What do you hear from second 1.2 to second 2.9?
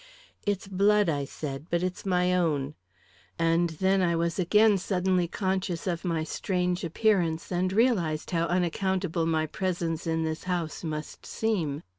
said; "but it's my own,"